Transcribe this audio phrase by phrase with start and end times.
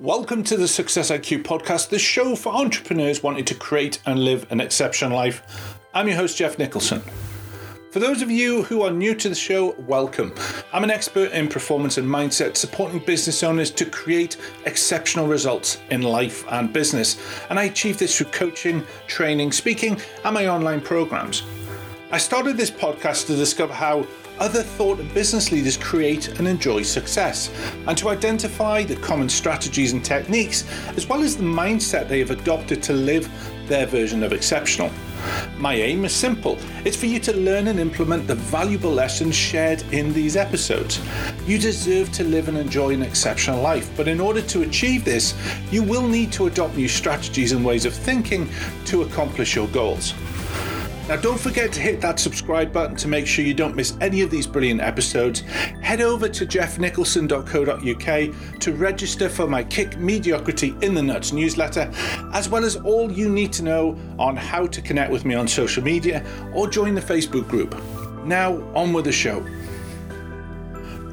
[0.00, 4.44] Welcome to the Success IQ podcast, the show for entrepreneurs wanting to create and live
[4.50, 5.78] an exceptional life.
[5.94, 7.00] I'm your host, Geoff Nicholson.
[7.92, 10.34] For those of you who are new to the show, welcome.
[10.72, 14.36] I'm an expert in performance and mindset, supporting business owners to create
[14.66, 17.16] exceptional results in life and business.
[17.48, 21.44] And I achieve this through coaching, training, speaking, and my online programs.
[22.10, 24.08] I started this podcast to discover how
[24.38, 27.50] other thought business leaders create and enjoy success,
[27.86, 30.64] and to identify the common strategies and techniques,
[30.96, 33.28] as well as the mindset they have adopted to live
[33.68, 34.90] their version of exceptional.
[35.56, 39.82] My aim is simple it's for you to learn and implement the valuable lessons shared
[39.92, 41.00] in these episodes.
[41.46, 45.34] You deserve to live and enjoy an exceptional life, but in order to achieve this,
[45.70, 48.48] you will need to adopt new strategies and ways of thinking
[48.86, 50.12] to accomplish your goals.
[51.06, 54.22] Now, don't forget to hit that subscribe button to make sure you don't miss any
[54.22, 55.40] of these brilliant episodes.
[55.82, 61.90] Head over to geoffnicholson.co.uk to register for my Kick Mediocrity in the Nuts newsletter,
[62.32, 65.46] as well as all you need to know on how to connect with me on
[65.46, 67.78] social media or join the Facebook group.
[68.24, 69.44] Now, on with the show.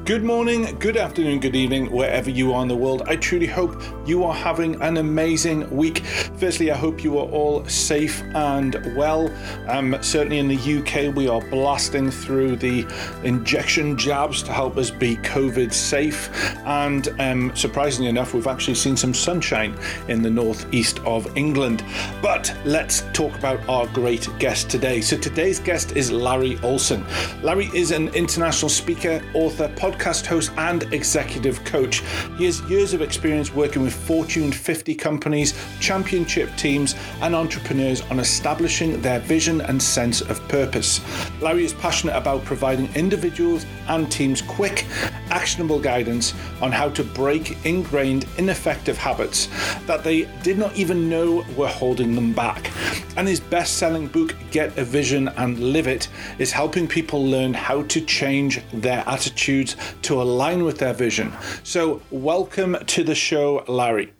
[0.04, 3.02] Good morning, good afternoon, good evening, wherever you are in the world.
[3.06, 5.98] I truly hope you are having an amazing week.
[6.38, 9.32] Firstly, I hope you are all safe and well.
[9.68, 12.84] Um, certainly in the UK, we are blasting through the
[13.22, 16.30] injection jabs to help us be COVID safe.
[16.66, 19.78] And um, surprisingly enough, we've actually seen some sunshine
[20.08, 21.84] in the northeast of England.
[22.20, 25.00] But let's talk about our great guest today.
[25.00, 27.06] So today's guest is Larry Olsen.
[27.40, 32.02] Larry is an international speaker, author, podcast podcast host and executive coach.
[32.38, 38.18] He has years of experience working with Fortune 50 companies, championship teams, and entrepreneurs on
[38.18, 41.00] establishing their vision and sense of purpose.
[41.40, 44.86] Larry is passionate about providing individuals and teams quick,
[45.30, 49.48] actionable guidance on how to break ingrained, ineffective habits
[49.86, 52.70] that they did not even know were holding them back.
[53.16, 56.08] And his best selling book, Get a Vision and Live It,
[56.38, 61.32] is helping people learn how to change their attitudes to align with their vision.
[61.62, 64.12] So, welcome to the show, Larry.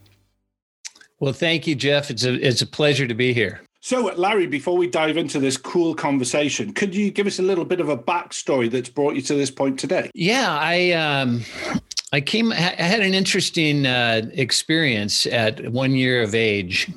[1.21, 2.11] Well, thank you, Geoff.
[2.11, 3.61] It's a it's a pleasure to be here.
[3.85, 7.65] So, Larry, before we dive into this cool conversation, could you give us a little
[7.65, 10.09] bit of a backstory that's brought you to this point today?
[10.15, 11.43] Yeah, I um,
[12.13, 12.53] I came.
[12.53, 16.89] I had an interesting uh, experience at one year of age,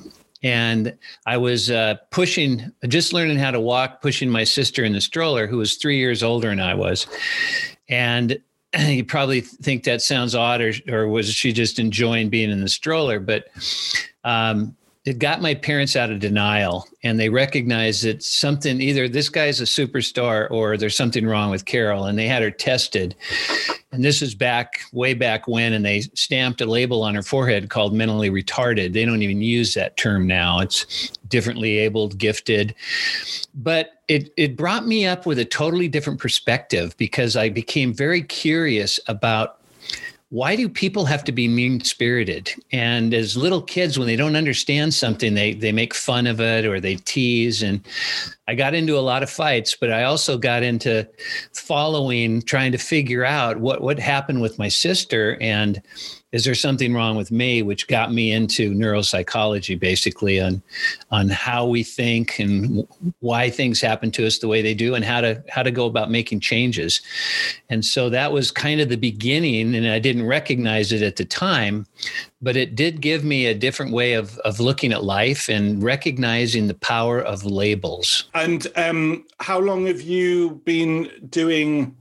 [0.44, 0.96] and
[1.26, 5.48] I was uh, pushing, just learning how to walk, pushing my sister in the stroller,
[5.48, 7.06] who was three years older than I was,
[7.88, 8.38] and
[8.88, 12.68] you probably think that sounds odd, or, or was she just enjoying being in the
[12.68, 13.20] stroller?
[13.20, 13.48] But
[14.24, 14.76] um,
[15.06, 19.60] it got my parents out of denial and they recognized that something either this guy's
[19.60, 23.14] a superstar or there's something wrong with Carol and they had her tested.
[23.92, 27.70] And this is back way back when, and they stamped a label on her forehead
[27.70, 28.92] called mentally retarded.
[28.92, 30.58] They don't even use that term now.
[30.58, 32.74] It's differently abled, gifted.
[33.54, 38.22] But it it brought me up with a totally different perspective because I became very
[38.22, 39.60] curious about
[40.30, 42.52] why do people have to be mean spirited?
[42.72, 46.66] And as little kids, when they don't understand something, they they make fun of it
[46.66, 47.62] or they tease.
[47.62, 47.80] And
[48.48, 51.08] I got into a lot of fights, but I also got into
[51.52, 55.80] following, trying to figure out what what happened with my sister and
[56.32, 60.62] is there something wrong with me which got me into neuropsychology basically on
[61.10, 62.86] on how we think and
[63.20, 65.86] why things happen to us the way they do and how to how to go
[65.86, 67.00] about making changes.
[67.70, 71.24] And so that was kind of the beginning and i didn't recognize it at the
[71.24, 71.86] time
[72.42, 76.66] but it did give me a different way of of looking at life and recognizing
[76.66, 78.24] the power of labels.
[78.34, 81.96] And um, how long have you been doing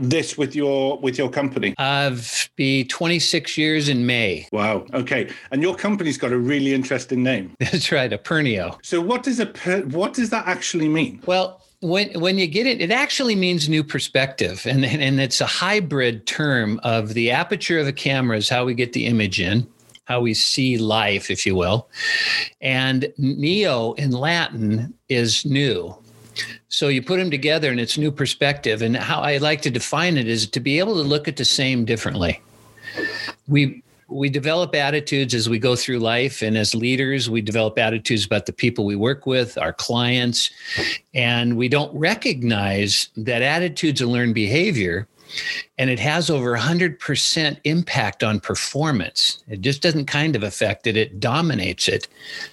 [0.00, 1.74] this with your with your company?
[1.78, 4.46] I've be 26 years in May.
[4.52, 4.84] Wow.
[4.92, 5.30] Okay.
[5.50, 7.54] And your company's got a really interesting name.
[7.60, 8.78] That's right, Aperneo.
[8.82, 9.46] So what does a
[9.90, 11.22] what does that actually mean?
[11.26, 15.46] Well, when when you get it, it actually means new perspective, and and it's a
[15.46, 19.66] hybrid term of the aperture of a camera is how we get the image in,
[20.04, 21.88] how we see life, if you will,
[22.60, 25.96] and neo in Latin is new.
[26.68, 28.82] So you put them together and it's new perspective.
[28.82, 31.44] And how I like to define it is to be able to look at the
[31.44, 32.40] same differently.
[33.48, 38.26] We we develop attitudes as we go through life and as leaders we develop attitudes
[38.26, 40.50] about the people we work with our clients
[41.14, 45.06] and we don't recognize that attitudes and learned behavior
[45.78, 49.42] and it has over 100% impact on performance.
[49.48, 52.08] It just doesn't kind of affect it, it dominates it.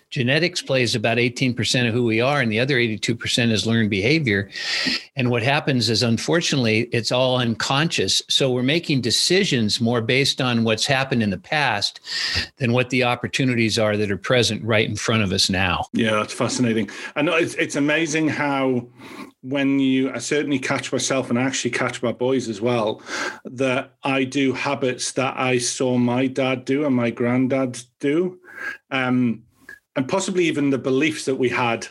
[0.10, 4.50] Genetics plays about 18% of who we are, and the other 82% is learned behavior.
[5.18, 8.22] And what happens is, unfortunately, it's all unconscious.
[8.30, 12.00] So we're making decisions more based on what's happened in the past
[12.56, 15.88] than what the opportunities are that are present right in front of us now.
[15.92, 16.90] Yeah, that's fascinating.
[17.22, 18.88] Know it's, it's amazing how
[19.50, 23.02] when you I certainly catch myself and I actually catch my boys as well
[23.46, 28.40] that I do habits that I saw my dad do and my granddad do.
[28.92, 29.44] Um,
[29.96, 31.88] and possibly even the beliefs that we had.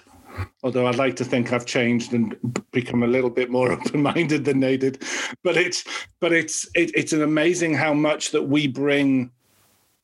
[0.63, 2.37] Although I'd like to think I've changed and
[2.71, 5.03] become a little bit more open-minded than they did,
[5.43, 5.83] but it's
[6.21, 9.31] but it's it, it's an amazing how much that we bring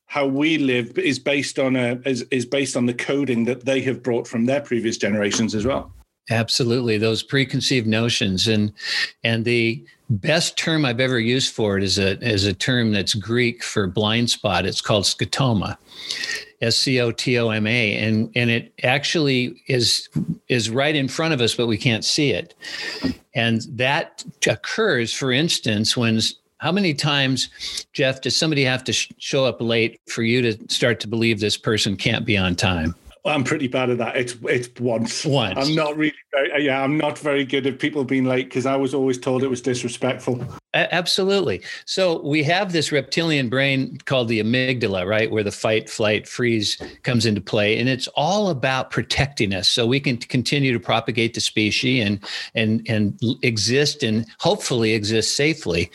[0.07, 3.81] how we live is based on a is, is based on the coding that they
[3.81, 5.93] have brought from their previous generations as well
[6.29, 8.71] absolutely those preconceived notions and
[9.23, 13.13] and the best term i've ever used for it is a is a term that's
[13.13, 15.77] greek for blind spot it's called scotoma
[16.63, 20.07] S C O T O M A, and and it actually is
[20.47, 22.55] is right in front of us, but we can't see it.
[23.35, 26.19] And that occurs, for instance, when
[26.57, 27.49] how many times,
[27.91, 31.41] Geoff, does somebody have to sh- show up late for you to start to believe
[31.41, 32.95] this person can't be on time?
[33.25, 34.17] I'm pretty bad at that.
[34.17, 35.25] It's it's once.
[35.25, 35.57] Once.
[35.57, 36.13] I'm not really.
[36.33, 39.17] Very, uh, yeah, I'm not very good at people being late because I was always
[39.17, 40.45] told it was disrespectful.
[40.73, 41.61] Absolutely.
[41.85, 46.81] So we have this reptilian brain called the amygdala, right, where the fight, flight, freeze
[47.03, 51.33] comes into play, and it's all about protecting us, so we can continue to propagate
[51.33, 52.19] the species and
[52.55, 55.89] and and exist and hopefully exist safely.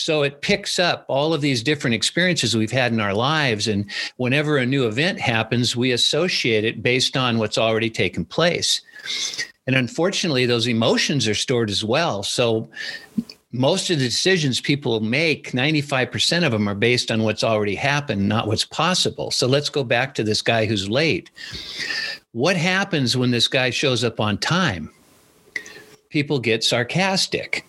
[0.00, 3.90] So it picks up all of these different experiences we've had in our lives, and
[4.16, 8.80] whenever a new event happens, we associate it based on what's already taken place.
[9.66, 12.22] And unfortunately, those emotions are stored as well.
[12.22, 12.68] So
[13.52, 18.26] most of the decisions people make, 95% of them are based on what's already happened,
[18.26, 19.30] not what's possible.
[19.30, 21.30] So let's go back to this guy who's late.
[22.32, 24.90] What happens when this guy shows up on time?
[26.08, 27.66] People get sarcastic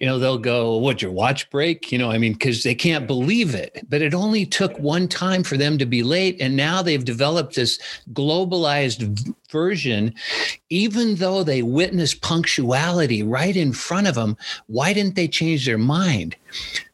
[0.00, 1.92] you know, they'll go, What, your watch break?
[1.92, 3.84] You know, I mean, because they can't believe it.
[3.88, 6.40] But it only took one time for them to be late.
[6.40, 7.78] And now they've developed this
[8.12, 10.14] globalized version.
[10.70, 15.78] Even though they witnessed punctuality right in front of them, why didn't they change their
[15.78, 16.36] mind?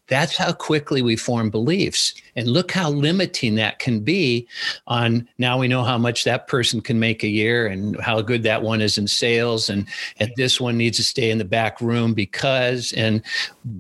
[0.09, 2.15] That's how quickly we form beliefs.
[2.35, 4.49] And look how limiting that can be
[4.87, 8.43] on now we know how much that person can make a year and how good
[8.43, 9.87] that one is in sales and
[10.19, 13.23] and this one needs to stay in the back room because and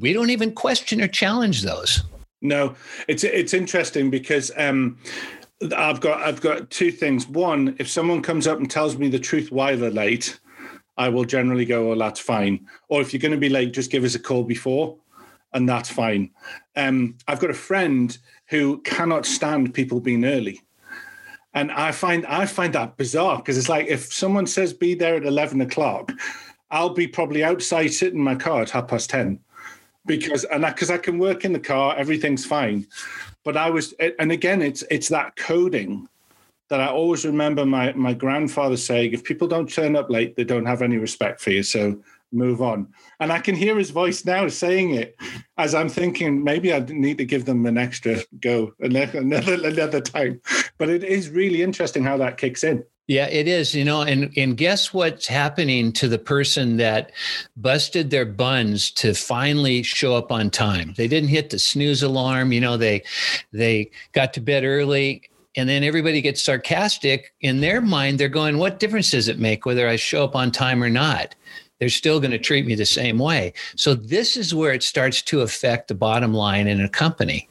[0.00, 2.02] we don't even question or challenge those.
[2.42, 2.74] No,
[3.08, 4.98] it's it's interesting because um
[5.76, 7.26] I've got I've got two things.
[7.26, 10.38] One, if someone comes up and tells me the truth why they're late,
[10.96, 13.90] I will generally go, "Oh, that's fine." Or if you're going to be late, just
[13.90, 14.96] give us a call before
[15.52, 16.30] and that's fine.
[16.76, 18.16] Um, I've got a friend
[18.48, 20.60] who cannot stand people being early.
[21.54, 25.16] And I find I find that bizarre because it's like if someone says be there
[25.16, 26.12] at eleven o'clock,
[26.70, 29.40] I'll be probably outside sitting in my car at half past ten,
[30.04, 32.86] because and because I, I can work in the car, everything's fine.
[33.44, 36.06] But I was, and again, it's it's that coding
[36.68, 40.44] that I always remember my my grandfather saying: if people don't turn up late, they
[40.44, 41.62] don't have any respect for you.
[41.62, 41.98] So
[42.32, 42.88] move on.
[43.20, 45.16] And I can hear his voice now saying it
[45.56, 50.40] as I'm thinking maybe I need to give them an extra go another another time.
[50.78, 52.84] But it is really interesting how that kicks in.
[53.06, 57.12] Yeah, it is, you know, and and guess what's happening to the person that
[57.56, 60.92] busted their buns to finally show up on time.
[60.98, 63.02] They didn't hit the snooze alarm, you know, they
[63.50, 65.22] they got to bed early
[65.56, 69.66] and then everybody gets sarcastic in their mind they're going what difference does it make
[69.66, 71.34] whether i show up on time or not
[71.78, 73.52] they're still going to treat me the same way.
[73.76, 77.48] So this is where it starts to affect the bottom line in a company.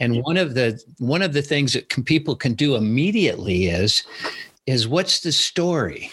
[0.00, 4.02] And one of the one of the things that can, people can do immediately is
[4.66, 6.10] is what's the story?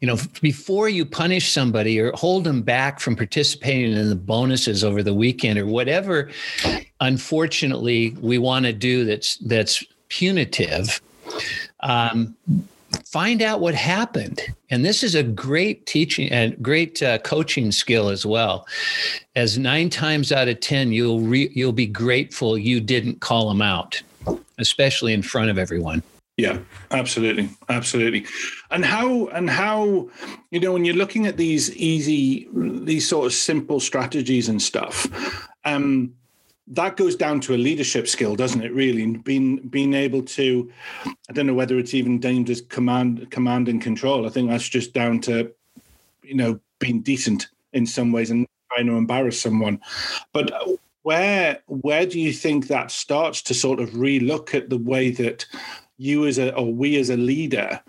[0.00, 4.82] You know, before you punish somebody or hold them back from participating in the bonuses
[4.82, 6.30] over the weekend or whatever,
[7.00, 11.00] unfortunately, we want to do that's that's punitive.
[11.80, 12.34] Um,
[13.12, 14.40] find out what happened.
[14.70, 18.66] And this is a great teaching and great uh, coaching skill as well.
[19.36, 23.62] As nine times out of ten you'll re- you'll be grateful you didn't call them
[23.62, 24.02] out
[24.58, 26.02] especially in front of everyone.
[26.36, 26.58] Yeah
[26.90, 27.50] absolutely.
[27.68, 28.24] Absolutely.
[28.70, 30.08] And how and how
[30.50, 35.06] you know when you're looking at these easy these sort of simple strategies and stuff
[35.64, 36.14] um
[36.68, 38.72] that goes down to a leadership skill, doesn't it?
[38.72, 40.70] Really, being being able to,
[41.04, 44.26] I don't know whether it's even named as command command and control.
[44.26, 45.52] I think that's just down to,
[46.22, 49.80] you know, being decent in some ways and trying to embarrass someone.
[50.32, 50.52] But
[51.02, 55.46] where where do you think that starts to sort of relook at the way that
[55.98, 57.80] you as a or we as a leader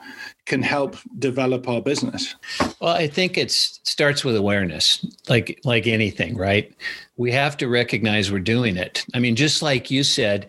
[0.45, 2.35] can help develop our business?
[2.79, 6.73] Well i think it starts with awareness like like anything right?
[7.15, 9.05] We have to recognize we're doing it.
[9.13, 10.47] I mean just like you said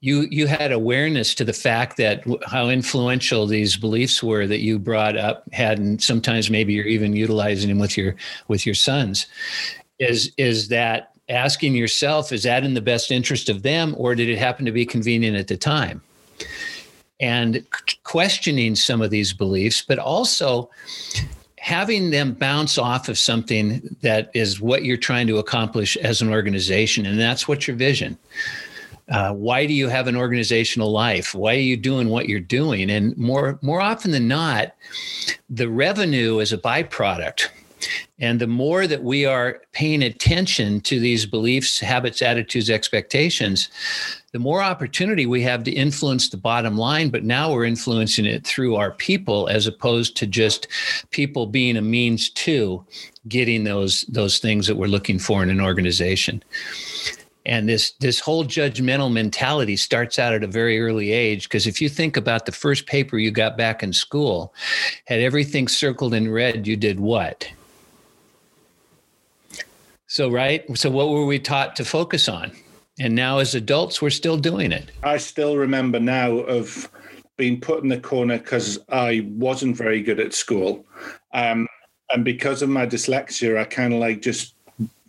[0.00, 4.78] you you had awareness to the fact that how influential these beliefs were that you
[4.78, 8.14] brought up had and sometimes maybe you're even utilizing them with your
[8.48, 9.26] with your sons.
[9.98, 14.28] Is is that asking yourself is that in the best interest of them or did
[14.28, 16.02] it happen to be convenient at the time
[17.22, 17.64] and
[18.02, 20.68] questioning some of these beliefs, but also
[21.58, 26.28] having them bounce off of something that is what you're trying to accomplish as an
[26.28, 27.06] organization.
[27.06, 28.18] And that's what your vision.
[29.08, 31.34] Uh, why do you have an organizational life?
[31.34, 32.90] Why are you doing what you're doing?
[32.90, 34.74] And more more often than not,
[35.48, 37.48] the revenue is a byproduct.
[38.18, 43.68] And the more that we are paying attention to these beliefs, habits, attitudes, expectations,
[44.32, 48.46] the more opportunity we have to influence the bottom line, but now we're influencing it
[48.46, 50.68] through our people as opposed to just
[51.10, 52.84] people being a means to
[53.28, 56.42] getting those those things that we're looking for in an organization.
[57.44, 61.82] And this this whole judgmental mentality starts out at a very early age because if
[61.82, 64.54] you think about the first paper you got back in school,
[65.06, 67.50] had everything circled in red, you did what?
[70.06, 72.52] So right, so what were we taught to focus on?
[73.02, 74.92] And now, as adults, we're still doing it.
[75.02, 76.88] I still remember now of
[77.36, 80.86] being put in the corner because I wasn't very good at school.
[81.34, 81.66] Um,
[82.10, 84.54] and because of my dyslexia, I kind of like just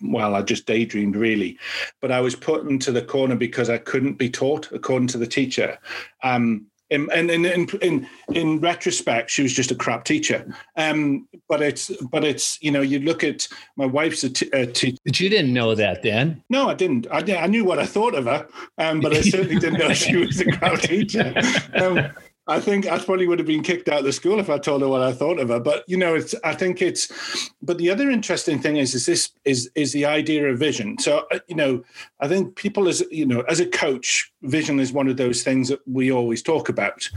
[0.02, 1.60] well, I just daydreamed really,
[2.02, 5.28] but I was put into the corner because I couldn't be taught according to the
[5.28, 5.78] teacher.
[6.24, 10.46] Um, and in, in, in, in, retrospect, she was just a crap teacher.
[10.78, 14.66] Um, but it's but it's you know you look at my wife's a, t- a
[14.66, 14.98] teacher.
[15.06, 16.44] But you didn't know that then.
[16.50, 17.08] No, I didn't.
[17.12, 18.48] I, I knew what I thought of her,
[18.78, 21.34] um, but I certainly didn't know she was a crap teacher.
[21.76, 22.12] Um,
[22.46, 24.82] I think I probably would have been kicked out of the school if I told
[24.82, 25.62] her what I thought of her.
[25.62, 27.52] But you know, it's I think it's.
[27.62, 30.98] But the other interesting thing is, is this is is the idea of vision.
[31.00, 31.84] So uh, you know,
[32.20, 35.70] I think people as you know, as a coach, vision is one of those things
[35.70, 37.10] that we always talk about.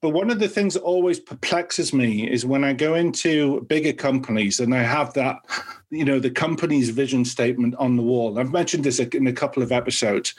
[0.00, 3.92] But one of the things that always perplexes me is when I go into bigger
[3.92, 5.36] companies and I have that,
[5.90, 8.38] you know, the company's vision statement on the wall.
[8.38, 10.34] I've mentioned this in a couple of episodes,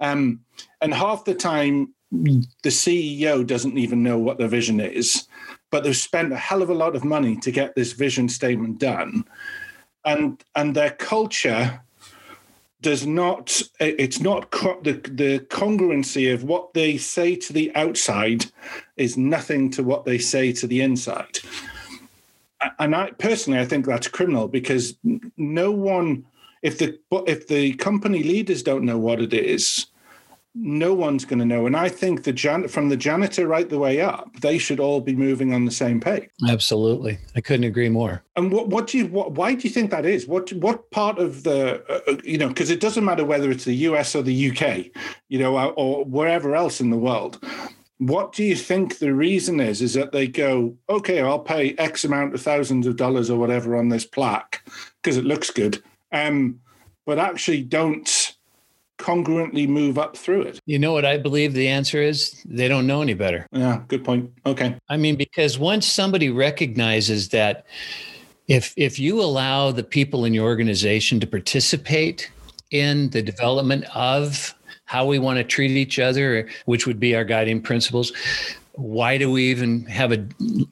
[0.00, 0.40] um,
[0.80, 5.26] and half the time the CEO doesn't even know what the vision is,
[5.70, 8.78] but they've spent a hell of a lot of money to get this vision statement
[8.78, 9.24] done.
[10.04, 11.80] And and their culture
[12.80, 18.46] does not it's not the the congruency of what they say to the outside
[18.96, 21.40] is nothing to what they say to the inside.
[22.78, 24.96] And I personally I think that's criminal because
[25.36, 26.24] no one
[26.62, 29.86] if the if the company leaders don't know what it is,
[30.58, 31.66] no one's going to know.
[31.66, 35.02] And I think the jan- from the janitor right the way up, they should all
[35.02, 36.30] be moving on the same page.
[36.48, 38.22] Absolutely, I couldn't agree more.
[38.36, 40.26] And what what do you what, why do you think that is?
[40.26, 43.64] What what part of the uh, uh you know because it doesn't matter whether it's
[43.64, 44.14] the U.S.
[44.14, 44.86] or the UK,
[45.28, 47.38] you know, or, or wherever else in the world.
[47.98, 49.80] What do you think the reason is?
[49.80, 53.76] Is that they go, okay, I'll pay X amount of thousands of dollars or whatever
[53.76, 54.62] on this plaque
[55.02, 55.82] because it looks good,
[56.12, 56.60] um,
[57.06, 58.25] but actually don't
[58.98, 60.60] congruently move up through it?
[60.66, 62.42] You know what I believe the answer is?
[62.44, 63.46] They don't know any better.
[63.52, 64.32] Yeah, good point.
[64.44, 64.76] Okay.
[64.88, 67.66] I mean, because once somebody recognizes that
[68.48, 72.30] if if you allow the people in your organization to participate
[72.70, 77.24] in the development of how we want to treat each other, which would be our
[77.24, 78.12] guiding principles,
[78.76, 80.24] why do we even have a,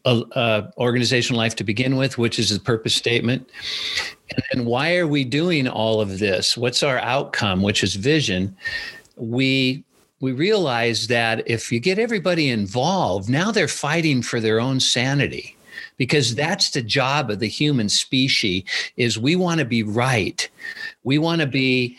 [0.04, 3.48] a, a, organizational life to begin with which is the purpose statement
[4.52, 6.56] and why are we doing all of this?
[6.56, 8.56] What's our outcome which is vision?
[9.16, 9.84] We
[10.20, 15.54] we realize that if you get everybody involved now they're fighting for their own sanity
[15.96, 18.64] because that's the job of the human species
[18.96, 20.48] is we want to be right.
[21.04, 21.98] We want to be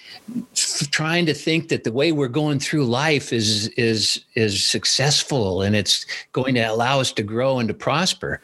[0.92, 5.76] trying to think that the way we're going through life is is is successful and
[5.76, 8.42] it's going to allow us to grow and to prosper.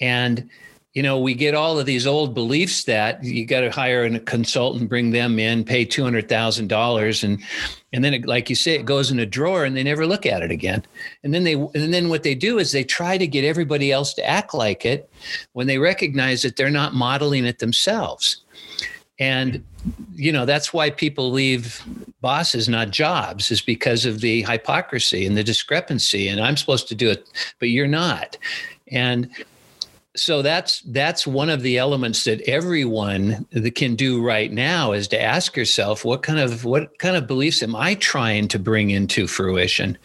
[0.00, 0.48] And
[0.96, 4.18] you know, we get all of these old beliefs that you got to hire a
[4.18, 7.38] consultant, bring them in, pay two hundred thousand dollars, and
[7.92, 10.24] and then, it, like you say, it goes in a drawer, and they never look
[10.24, 10.82] at it again.
[11.22, 14.14] And then they, and then what they do is they try to get everybody else
[14.14, 15.10] to act like it,
[15.52, 18.42] when they recognize that they're not modeling it themselves.
[19.18, 19.62] And
[20.14, 21.84] you know that's why people leave
[22.22, 26.26] bosses, not jobs, is because of the hypocrisy and the discrepancy.
[26.28, 28.38] And I'm supposed to do it, but you're not.
[28.90, 29.28] And
[30.16, 35.08] so that's that's one of the elements that everyone that can do right now is
[35.08, 38.90] to ask yourself what kind of what kind of beliefs am i trying to bring
[38.90, 39.96] into fruition?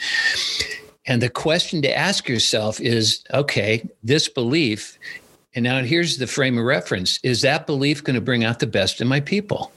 [1.08, 5.00] And the question to ask yourself is okay this belief
[5.56, 8.68] and now here's the frame of reference is that belief going to bring out the
[8.68, 9.72] best in my people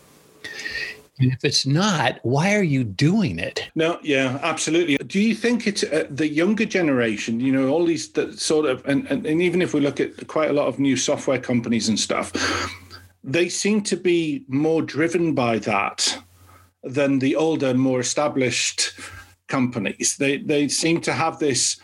[1.19, 3.71] and if it's not, why are you doing it?
[3.75, 4.97] No, yeah, absolutely.
[4.97, 9.07] Do you think it's uh, the younger generation, you know, all these sort of, and,
[9.07, 11.99] and, and even if we look at quite a lot of new software companies and
[11.99, 12.33] stuff,
[13.23, 16.19] they seem to be more driven by that
[16.83, 18.93] than the older, more established
[19.47, 20.17] companies.
[20.19, 21.81] They, they seem to have this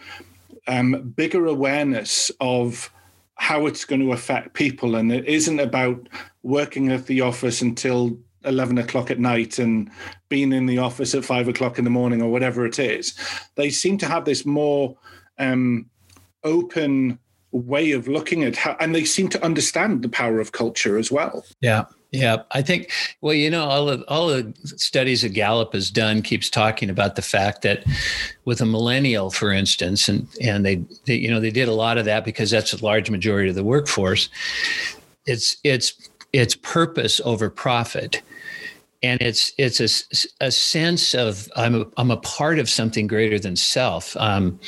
[0.67, 2.91] um, bigger awareness of
[3.37, 4.97] how it's going to affect people.
[4.97, 6.09] And it isn't about
[6.43, 9.91] working at the office until 11 o'clock at night and
[10.29, 13.15] being in the office at five o'clock in the morning or whatever it is.
[13.57, 14.97] They seem to have this more
[15.39, 15.87] um,
[16.45, 17.19] open
[17.53, 21.11] way of looking at how, and they seem to understand the power of culture as
[21.11, 21.45] well.
[21.61, 21.85] Yeah.
[22.13, 22.91] Yeah, I think.
[23.21, 27.15] Well, you know, all of all the studies that Gallup has done keeps talking about
[27.15, 27.85] the fact that
[28.45, 31.99] with a millennial, for instance, and and they, they you know they did a lot
[31.99, 34.29] of that because that's a large majority of the workforce.
[35.25, 38.23] It's it's it's purpose over profit
[39.03, 43.39] and it's it's a, a sense of I'm a, I'm a part of something greater
[43.39, 44.17] than self.
[44.19, 44.61] Um,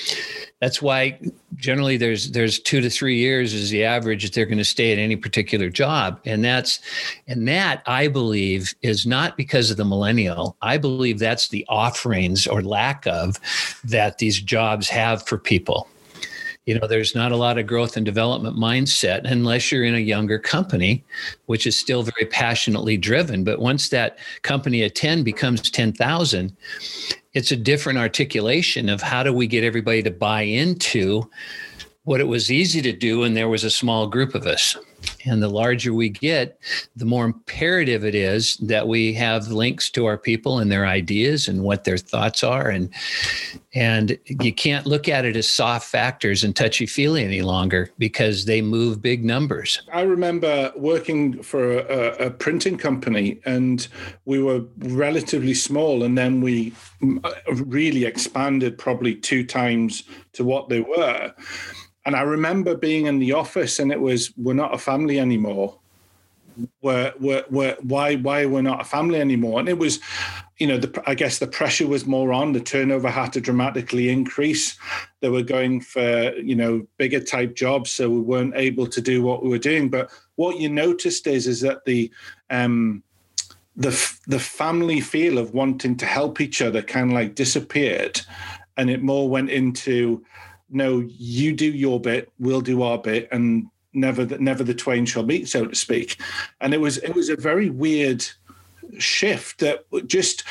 [0.61, 1.19] that's why
[1.57, 4.93] generally there's there's two to three years is the average that they're going to stay
[4.93, 6.81] at any particular job, and that's
[7.29, 10.57] and that I believe is not because of the millennial.
[10.63, 13.39] I believe that's the offerings or lack of
[13.85, 15.89] that these jobs have for people
[16.67, 19.99] you know there's not a lot of growth and development mindset unless you're in a
[19.99, 21.05] younger company
[21.47, 23.45] which is still very passionately driven.
[23.45, 26.57] But once that company of 10 becomes 10,000
[27.35, 31.29] it's a different articulation of how do we get everybody to buy into
[32.05, 34.77] what it was easy to do and there was a small group of us
[35.25, 36.59] and the larger we get,
[36.97, 41.49] the more imperative it is that we have links to our people and their ideas
[41.49, 42.69] and what their thoughts are.
[42.69, 42.91] And
[43.75, 48.45] and you can't look at it as soft factors and touchy feely any longer because
[48.45, 49.81] they move big numbers.
[49.93, 53.87] I remember working for a, a printing company and
[54.27, 56.75] we were relatively small, and then we
[57.55, 61.35] really expanded probably two times to what they were
[62.05, 65.79] and I remember being in the office and it was, we're not a family anymore.
[66.83, 69.61] We're, we're, we're, why, why we're not a family anymore?
[69.61, 70.01] And it was,
[70.59, 72.53] you know, the, I guess the pressure was more on.
[72.53, 74.77] The turnover had to dramatically increase.
[75.21, 79.23] They were going for, you know, bigger type jobs, so we weren't able to do
[79.23, 79.89] what we were doing.
[79.89, 82.13] But what you noticed is, is that the,
[82.51, 83.03] um,
[83.77, 88.21] the the family feel of wanting to help each other kind of like disappeared,
[88.77, 90.23] and it more went into
[90.73, 95.07] no, you do your bit, we'll do our bit, and never the, never the twain
[95.07, 96.21] shall meet, so to speak.
[96.61, 98.25] And it was it was a very weird
[98.99, 100.45] shift that just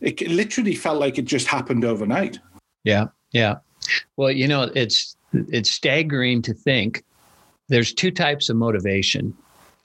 [0.00, 2.38] it literally felt like it just happened overnight.
[2.82, 3.56] Yeah, yeah.
[4.16, 7.04] Well, you know, it's it's staggering to think
[7.68, 9.36] there's two types of motivation.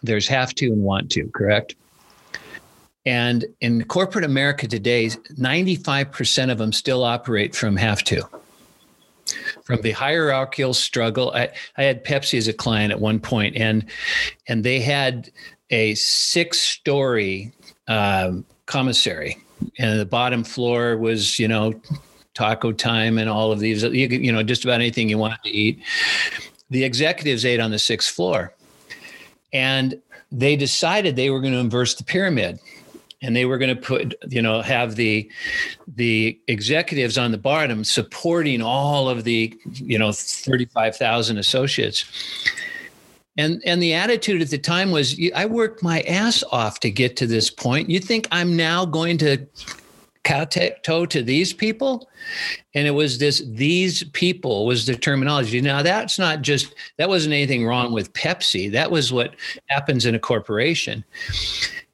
[0.01, 1.75] There's have to and want to, correct?
[3.05, 8.23] And in corporate America today, 95% of them still operate from have to
[9.69, 11.31] from the hierarchical struggle.
[11.35, 13.85] I, I had Pepsi as a client at one point, and
[14.47, 15.29] and they had
[15.69, 17.53] a six-story
[17.87, 19.37] um, commissary,
[19.77, 21.79] and the bottom floor was you know
[22.33, 25.51] taco time and all of these you, you know just about anything you wanted to
[25.51, 25.79] eat.
[26.71, 28.55] The executives ate on the sixth floor,
[29.53, 30.01] and
[30.31, 32.59] they decided they were going to inverse the pyramid
[33.21, 35.29] and they were going to put you know have the
[35.95, 42.05] the executives on the bottom supporting all of the you know 35,000 associates.
[43.37, 47.15] And and the attitude at the time was I worked my ass off to get
[47.17, 47.89] to this point.
[47.89, 49.45] You think I'm now going to
[50.23, 52.09] kowtow to these people?
[52.75, 55.61] And it was this these people was the terminology.
[55.61, 58.71] Now that's not just that wasn't anything wrong with pepsi.
[58.71, 59.35] That was what
[59.67, 61.05] happens in a corporation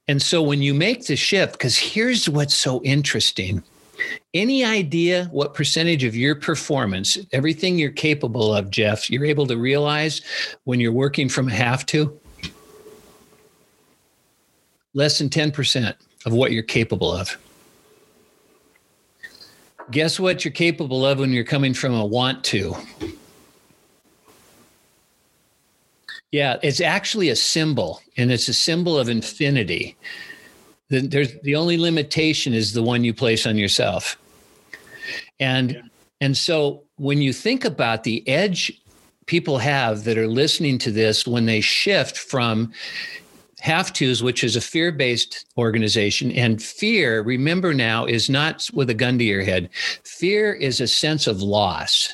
[0.07, 3.63] and so when you make the shift, because here's what's so interesting.
[4.33, 9.57] Any idea what percentage of your performance, everything you're capable of, Geoff, you're able to
[9.57, 10.21] realize
[10.65, 12.19] when you're working from a have to?
[14.93, 17.37] Less than 10% of what you're capable of.
[19.91, 22.75] Guess what you're capable of when you're coming from a want to?
[26.35, 29.95] Yeah, it's actually a symbol, and it's a symbol of infinity.
[30.89, 34.17] There's the only limitation is the one you place on yourself.
[35.39, 35.81] And yeah.
[36.19, 38.73] and so when you think about the edge
[39.27, 42.73] people have that are listening to this when they shift from
[43.61, 46.33] have tos, which is a fear based organization.
[46.33, 49.69] And fear, remember now, is not with a gun to your head.
[50.03, 52.13] Fear is a sense of loss.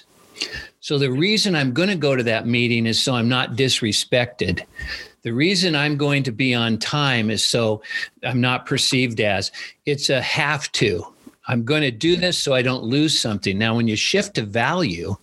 [0.82, 4.66] So the reason I'm going to go to that meeting is so I'm not disrespected.
[5.22, 7.84] The reason I'm going to be on time is so
[8.24, 9.52] I'm not perceived as
[9.86, 11.06] it's a have to.
[11.48, 13.60] I'm going to do this so I don't lose something.
[13.60, 15.16] Now, when you shift to value,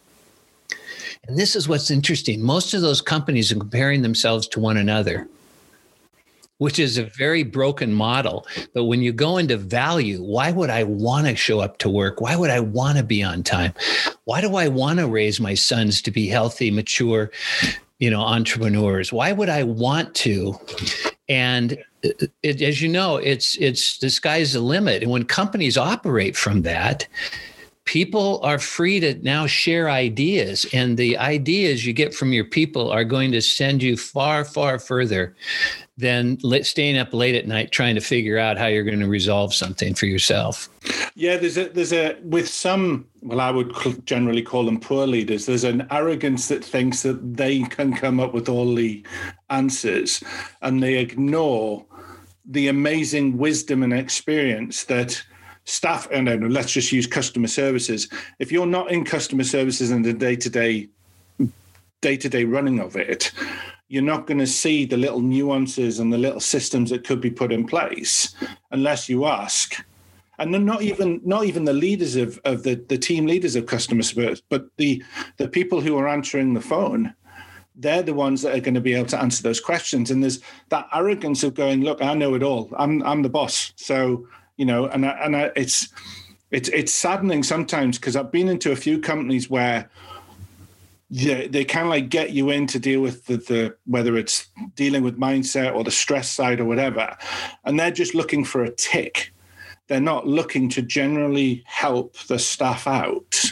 [1.27, 5.29] and this is what's interesting, most of those companies are comparing themselves to one another
[6.59, 8.47] which is a very broken model.
[8.75, 12.21] But when you go into value, why would I want to show up to work?
[12.21, 13.73] Why would I want to be on time?
[14.25, 17.31] Why do I want to raise my sons to be healthy, mature,
[17.99, 19.13] you know, entrepreneurs?
[19.13, 20.59] Why would I want to?
[21.29, 25.03] And it, it, as you know, it's it's the sky's the limit.
[25.03, 27.07] And when companies operate from that,
[27.89, 32.91] people are free to now share ideas and the ideas you get from your people
[32.91, 35.35] are going to send you far far further
[35.97, 39.55] than staying up late at night trying to figure out how you're going to resolve
[39.55, 40.69] something for yourself.
[41.15, 43.73] Yeah, there's a there's a with some well, I would
[44.05, 45.47] generally call them poor leaders.
[45.47, 49.03] There's an arrogance that thinks that they can come up with all the
[49.49, 50.23] answers,
[50.61, 51.87] and they ignore
[52.45, 55.23] the amazing wisdom and experience that
[55.69, 56.09] staff.
[56.11, 58.09] And let's just use customer services.
[58.39, 60.89] If you're not in customer services and the day to day
[62.01, 63.33] day to day running of it,
[63.89, 67.31] you're not going to see the little nuances and the little systems that could be
[67.31, 68.35] put in place
[68.71, 69.75] unless you ask
[70.39, 74.03] and not even not even the leaders of, of the, the team leaders of customer
[74.03, 75.03] service but the
[75.37, 77.13] the people who are answering the phone
[77.75, 80.41] they're the ones that are going to be able to answer those questions and there's
[80.69, 84.27] that arrogance of going look i know it all i'm i'm the boss so
[84.59, 85.89] you know and I, and I, it's
[86.51, 89.89] it's it's saddening sometimes because i've been into a few companies where
[91.11, 95.03] they kind of like get you in to deal with the, the whether it's dealing
[95.03, 97.17] with mindset or the stress side or whatever,
[97.65, 99.33] and they're just looking for a tick.
[99.87, 103.43] They're not looking to generally help the staff out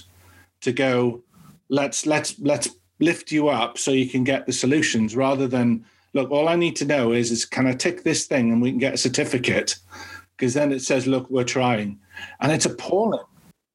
[0.60, 1.22] to go,
[1.70, 2.68] let's let's let's
[3.00, 6.30] lift you up so you can get the solutions rather than look.
[6.30, 8.78] All I need to know is is can I tick this thing and we can
[8.78, 9.76] get a certificate
[10.36, 11.98] because then it says look we're trying,
[12.40, 13.24] and it's appalling.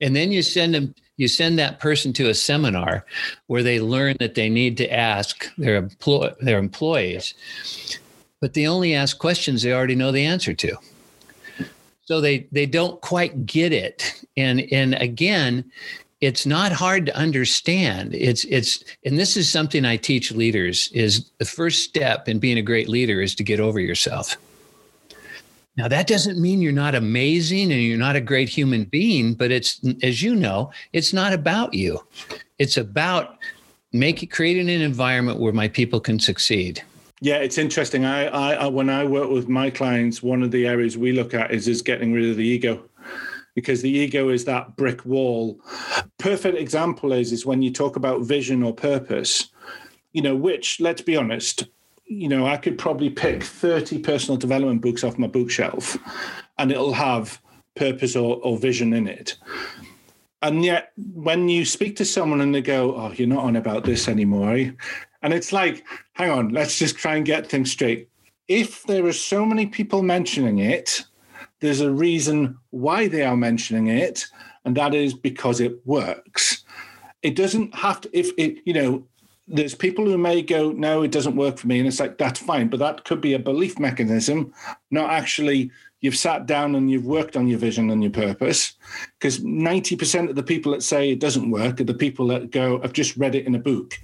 [0.02, 3.06] And then you send them you send that person to a seminar
[3.48, 7.34] where they learn that they need to ask their employ their employees,
[8.40, 10.76] but they only ask questions they already know the answer to.
[12.06, 14.26] So they they don't quite get it.
[14.36, 15.72] And and again,
[16.22, 18.16] it's not hard to understand.
[18.16, 22.58] It's it's and this is something I teach leaders is the first step in being
[22.58, 24.38] a great leader is to get over yourself.
[25.78, 29.52] Now, that doesn't mean you're not amazing and you're not a great human being, but
[29.52, 32.06] it's, as you know, it's not about you.
[32.60, 33.38] It's about
[33.94, 36.84] making creating an environment where my people can succeed.
[37.22, 38.04] Yeah, it's interesting.
[38.04, 41.52] I, I, when I work with my clients, one of the areas we look at
[41.52, 42.84] is is getting rid of the ego,
[43.54, 45.60] because the ego is that brick wall.
[46.18, 49.50] Perfect example is is when you talk about vision or purpose,
[50.14, 51.66] you know, which let's be honest,
[52.12, 55.98] you know, I could probably pick 30 personal development books off my bookshelf
[56.58, 57.42] and it'll have
[57.76, 59.38] purpose or, or vision in it.
[60.42, 63.86] And yet, when you speak to someone and they go, Oh, you're not on about
[63.86, 64.74] this anymore.
[65.22, 68.10] And it's like, hang on, let's just try and get things straight.
[68.50, 71.06] If there are so many people mentioning it,
[71.62, 74.26] there's a reason why they are mentioning it,
[74.66, 76.66] and that is because it works.
[77.22, 79.08] It doesn't have to, if it, you know,
[79.52, 81.80] there's people who may go, no, it doesn't work for me.
[81.80, 82.70] And it's like, that's fine.
[82.70, 84.54] But that could be a belief mechanism,
[84.90, 88.74] not actually you've sat down and you've worked on your vision and your purpose.
[89.20, 92.82] Because 90% of the people that say it doesn't work are the people that go,
[92.84, 94.00] I've just read it in a book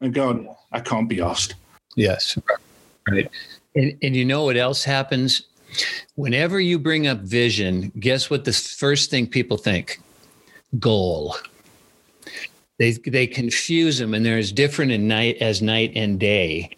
[0.00, 1.54] and gone, I can't be asked.
[1.96, 2.38] Yes.
[3.08, 3.30] Right.
[3.74, 5.46] And, and you know what else happens?
[6.14, 10.00] Whenever you bring up vision, guess what the first thing people think?
[10.78, 11.34] Goal
[12.82, 16.68] they they confuse them and they're as different in night as night and day.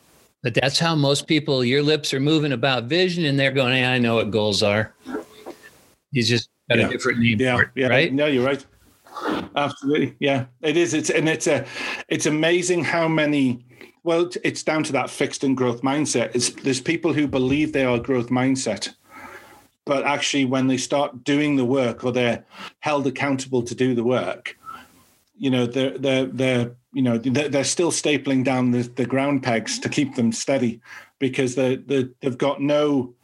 [0.43, 3.87] But that's how most people your lips are moving about vision and they're going hey,
[3.87, 4.93] i know what goals are.
[6.11, 6.89] You just got yeah.
[6.89, 8.13] a different name yeah, it, yeah right?
[8.13, 8.65] no you're right.
[9.57, 11.65] Absolutely yeah it is it's and it's a
[12.09, 13.65] it's amazing how many
[14.03, 16.35] well it's down to that fixed and growth mindset.
[16.35, 18.95] It's there's people who believe they are growth mindset
[19.87, 22.45] but actually when they start doing the work or they're
[22.81, 24.59] held accountable to do the work
[25.37, 29.79] you know they're they're they're you know they're, still stapling down the, the ground pegs
[29.81, 30.81] to keep them steady
[31.19, 33.15] because they, they they've got no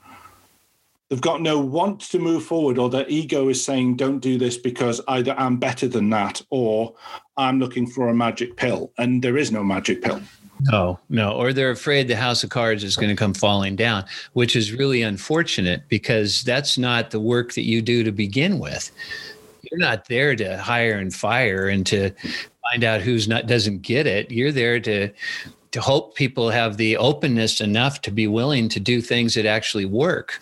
[1.08, 4.56] they've got no want to move forward, or their ego is saying, "Don't do this
[4.56, 6.94] because either I'm better than that, or
[7.36, 10.20] I'm looking for a magic pill," and there is no magic pill.
[10.62, 14.04] No, no, or they're afraid the house of cards is going to come falling down,
[14.34, 18.90] which is really unfortunate because that's not the work that you do to begin with.
[19.70, 22.10] You're not there to hire and fire and to
[22.70, 24.30] find out who's not doesn't get it.
[24.30, 25.10] You're there to
[25.72, 29.84] to hope people have the openness enough to be willing to do things that actually
[29.84, 30.40] work.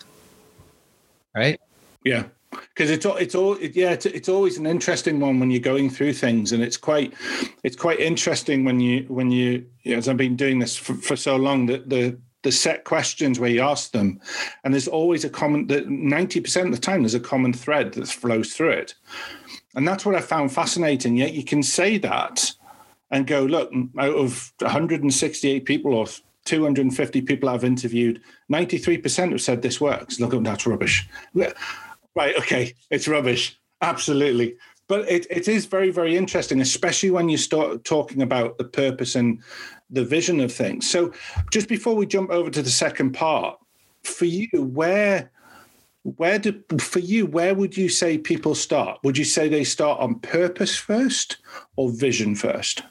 [1.35, 1.59] Right?
[2.03, 5.59] Yeah because it's all, it's all yeah it's, it's always an interesting one when you're
[5.59, 7.13] going through things and it's quite
[7.63, 10.95] it's quite interesting when you when you, you know, as I've been doing this for,
[10.95, 12.17] for so long that the
[12.51, 14.19] set questions where you ask them
[14.63, 18.07] and there's always a common that 90% of the time there's a common thread that
[18.07, 18.95] flows through it
[19.75, 22.53] and that's what I found fascinating yet you can say that
[23.11, 26.07] and go, look, out of 168 people or
[26.45, 28.21] 250 people I've interviewed,
[28.51, 30.19] 93% have said this works.
[30.19, 31.07] Look, that's rubbish.
[31.33, 33.59] Right, okay, it's rubbish.
[33.81, 34.55] Absolutely.
[34.87, 39.15] But it, it is very, very interesting, especially when you start talking about the purpose
[39.15, 39.41] and
[39.89, 40.89] the vision of things.
[40.89, 41.13] So,
[41.51, 43.57] just before we jump over to the second part,
[44.03, 45.31] for you, where
[46.03, 49.99] where do for you where would you say people start would you say they start
[49.99, 51.37] on purpose first
[51.75, 52.81] or vision first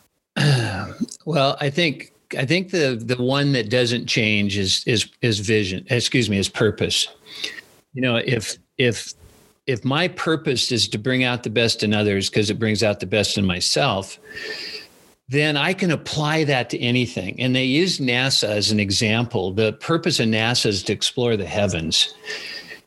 [1.24, 5.86] well, I think I think the the one that doesn't change is is is vision.
[5.90, 7.08] Excuse me, is purpose.
[7.94, 9.14] You know, if if
[9.66, 13.00] if my purpose is to bring out the best in others because it brings out
[13.00, 14.18] the best in myself,
[15.28, 17.38] then I can apply that to anything.
[17.40, 19.52] And they use NASA as an example.
[19.52, 22.14] The purpose of NASA is to explore the heavens.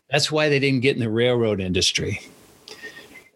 [0.10, 2.20] That's why they didn't get in the railroad industry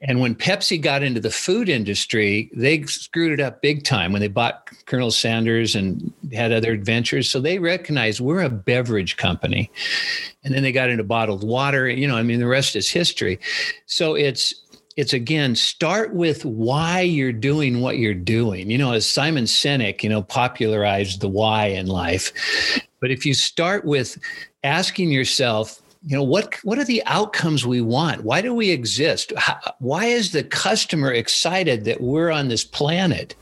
[0.07, 4.19] and when Pepsi got into the food industry, they screwed it up big time when
[4.19, 7.29] they bought Colonel Sanders and had other adventures.
[7.29, 9.71] So they recognized we're a beverage company.
[10.43, 11.89] And then they got into bottled water.
[11.89, 13.39] You know, I mean, the rest is history.
[13.87, 14.53] So it's,
[14.95, 18.69] it's again start with why you're doing what you're doing.
[18.69, 22.31] You know as simon sinek you know popularized the why in life.
[23.01, 24.17] But if you start with
[24.63, 28.23] asking yourself you know what what are the outcomes we want?
[28.23, 29.33] Why do we exist?
[29.37, 33.35] How, why is the customer excited that we're on this planet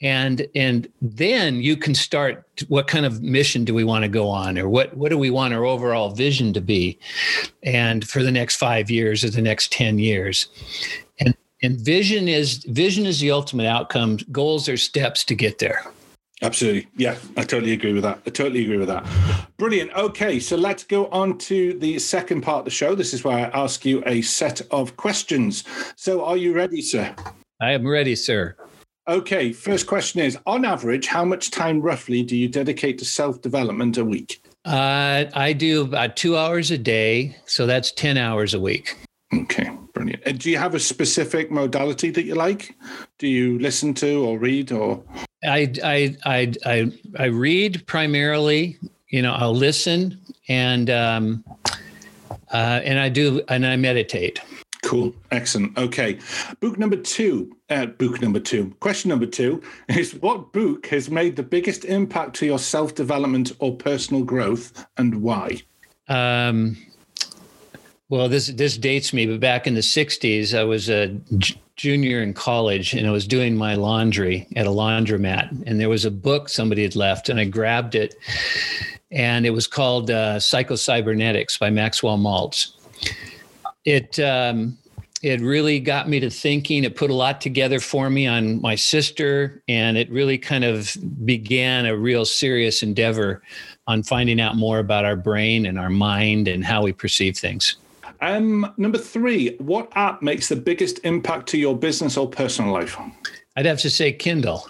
[0.00, 4.28] and and then you can start what kind of mission do we want to go
[4.28, 6.98] on or what what do we want our overall vision to be
[7.62, 10.48] and for the next 5 years or the next 10 years
[11.18, 15.84] and and vision is vision is the ultimate outcome goals are steps to get there
[16.42, 16.88] Absolutely.
[16.96, 18.20] Yeah, I totally agree with that.
[18.26, 19.06] I totally agree with that.
[19.58, 19.92] Brilliant.
[19.92, 22.94] Okay, so let's go on to the second part of the show.
[22.94, 25.64] This is where I ask you a set of questions.
[25.96, 27.14] So, are you ready, sir?
[27.60, 28.56] I am ready, sir.
[29.08, 33.40] Okay, first question is On average, how much time roughly do you dedicate to self
[33.40, 34.42] development a week?
[34.64, 37.36] Uh, I do about two hours a day.
[37.46, 38.96] So, that's 10 hours a week.
[39.32, 40.22] Okay, brilliant.
[40.26, 42.74] And do you have a specific modality that you like?
[43.18, 45.02] Do you listen to or read or?
[45.44, 48.78] I I I I, I read primarily.
[49.08, 51.44] You know, I'll listen and um,
[52.52, 54.40] uh, and I do and I meditate.
[54.82, 55.76] Cool, excellent.
[55.78, 56.18] Okay,
[56.60, 57.56] book number two.
[57.70, 58.74] Uh, book number two.
[58.80, 63.52] Question number two is: What book has made the biggest impact to your self development
[63.60, 65.62] or personal growth, and why?
[66.08, 66.76] Um,
[68.08, 71.16] well, this this dates me, but back in the '60s, I was a
[71.80, 75.62] junior in college and I was doing my laundry at a laundromat.
[75.64, 78.16] And there was a book somebody had left, and I grabbed it.
[79.10, 82.72] And it was called uh, Psychocybernetics by Maxwell Maltz.
[83.86, 84.76] It, um,
[85.22, 86.84] it really got me to thinking.
[86.84, 90.96] It put a lot together for me on my sister, and it really kind of
[91.24, 93.42] began a real serious endeavor
[93.86, 97.76] on finding out more about our brain and our mind and how we perceive things.
[98.22, 102.96] Um, number three, what app makes the biggest impact to your business or personal life?
[103.56, 104.68] I'd have to say Kindle.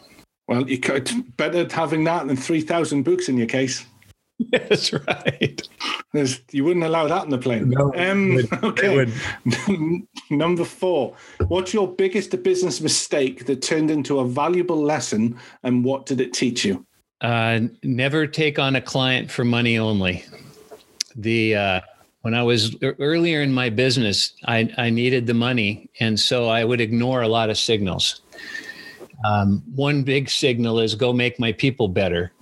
[0.49, 3.85] Well, you could better having that than three thousand books in your case.
[4.53, 5.68] That's right.
[6.12, 7.70] There's, you wouldn't allow that in the plane.
[7.70, 7.92] No.
[7.94, 9.12] Um, okay.
[10.31, 11.14] Number four.
[11.48, 16.33] What's your biggest business mistake that turned into a valuable lesson, and what did it
[16.33, 16.87] teach you?
[17.20, 20.24] Uh, never take on a client for money only.
[21.16, 21.81] The uh,
[22.22, 25.88] when I was earlier in my business, I, I needed the money.
[26.00, 28.20] And so I would ignore a lot of signals.
[29.24, 32.33] Um, one big signal is go make my people better.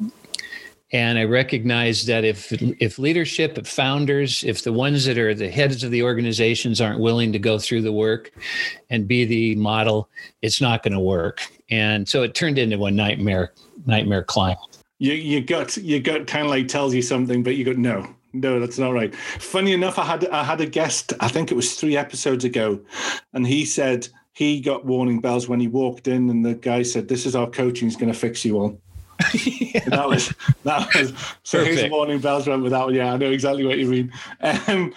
[0.91, 5.51] And I recognize that if if leadership, if founders, if the ones that are the
[5.51, 8.33] heads of the organizations aren't willing to go through the work
[8.89, 10.09] and be the model,
[10.41, 11.47] it's not going to work.
[11.71, 13.53] And so it turned into a nightmare
[13.87, 14.59] nightmare client
[14.99, 18.07] you, you gut your gut kind of like tells you something, but you go no,
[18.33, 19.15] No, that's not right.
[19.15, 21.13] Funny enough, I had I had a guest.
[21.21, 22.81] I think it was three episodes ago,
[23.33, 27.09] and he said he got warning bells when he walked in, and the guy said,
[27.09, 27.89] "This is our coaching.
[27.89, 28.81] is going to fix you all."
[29.45, 29.85] Yeah.
[29.89, 31.81] That was that was so Perfect.
[31.81, 32.93] his warning bells went without.
[32.93, 34.13] Yeah, I know exactly what you mean.
[34.41, 34.95] Um,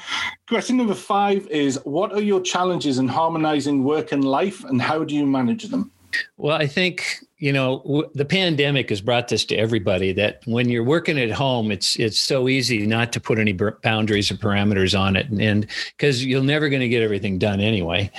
[0.47, 5.03] question number five is: What are your challenges in harmonizing work and life, and how
[5.03, 5.91] do you manage them?
[6.38, 10.69] Well, I think you know w- the pandemic has brought this to everybody that when
[10.69, 14.97] you're working at home, it's it's so easy not to put any boundaries or parameters
[14.97, 18.12] on it, and because you're never going to get everything done anyway.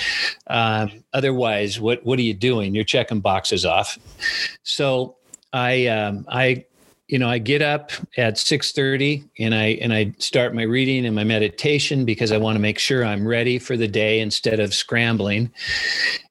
[0.48, 2.74] Um, otherwise, what what are you doing?
[2.74, 3.98] You're checking boxes off.
[4.62, 5.16] So
[5.52, 6.64] I um, I
[7.08, 11.14] you know I get up at 6:30 and I and I start my reading and
[11.14, 14.74] my meditation because I want to make sure I'm ready for the day instead of
[14.74, 15.50] scrambling.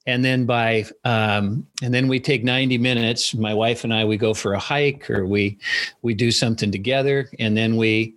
[0.07, 3.35] And then by um, and then we take 90 minutes.
[3.35, 5.59] My wife and I we go for a hike or we
[6.01, 8.15] we do something together and then we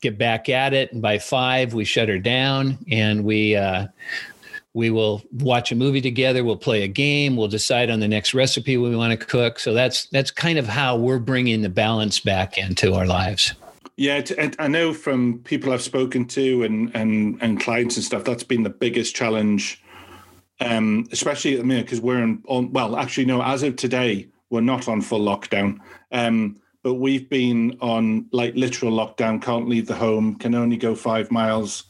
[0.00, 0.92] get back at it.
[0.92, 3.88] And by five we shut her down and we uh,
[4.76, 8.34] we will watch a movie together we'll play a game we'll decide on the next
[8.34, 9.58] recipe we want to cook.
[9.58, 13.54] So that's that's kind of how we're bringing the balance back into our lives.
[13.96, 14.20] Yeah
[14.58, 18.62] i know from people i've spoken to and and and clients and stuff that's been
[18.62, 19.82] the biggest challenge
[20.60, 24.28] um especially at the minute because we're in on well actually no as of today
[24.50, 25.78] we're not on full lockdown.
[26.12, 30.94] Um but we've been on like literal lockdown can't leave the home can only go
[30.94, 31.84] five miles.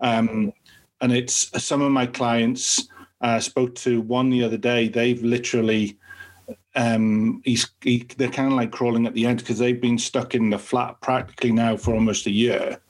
[0.00, 0.54] Um
[1.00, 2.88] and it's some of my clients.
[3.22, 4.88] Uh, spoke to one the other day.
[4.88, 5.98] They've literally,
[6.74, 10.34] um, he's he, they're kind of like crawling at the end because they've been stuck
[10.34, 12.80] in the flat practically now for almost a year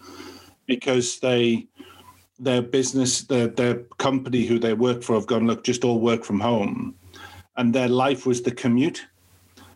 [0.67, 1.67] because they
[2.41, 6.25] their business, their their company who they work for have gone look just all work
[6.25, 6.95] from home,
[7.57, 9.07] and their life was the commute.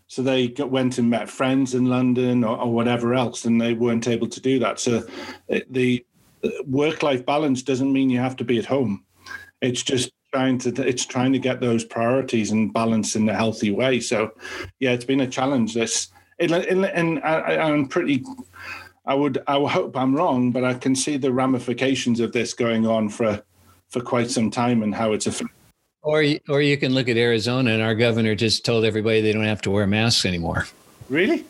[0.07, 3.73] So they got, went and met friends in London or, or, whatever else, and they
[3.73, 4.79] weren't able to do that.
[4.79, 5.03] So
[5.71, 6.05] the
[6.67, 9.05] work life balance doesn't mean you have to be at home.
[9.61, 13.71] It's just trying to it's trying to get those priorities and balance in a healthy
[13.71, 14.01] way.
[14.01, 14.33] So,
[14.81, 15.75] yeah, it's been a challenge.
[15.75, 18.25] This and, I, I'm pretty.
[19.07, 22.55] I would I would hope I'm wrong, but I can see the ramifications of this
[22.55, 23.43] going on for
[23.91, 25.51] for quite some time and how it's affecting.
[26.03, 29.45] Or or you can look at Arizona, and our governor just told everybody they don't
[29.45, 30.67] have to wear masks anymore.
[31.09, 31.45] Really?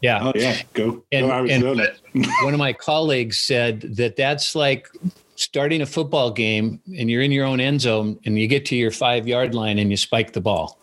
[0.00, 0.20] Yeah.
[0.22, 0.60] Oh yeah.
[0.74, 1.04] Go.
[1.12, 1.88] And, go Arizona.
[2.14, 4.88] And one of my colleagues said that that's like
[5.36, 8.76] starting a football game and you're in your own end zone and you get to
[8.76, 10.78] your five yard line and you spike the ball.